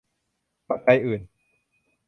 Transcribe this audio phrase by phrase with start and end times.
[0.69, 1.21] ปัจจัยอื่น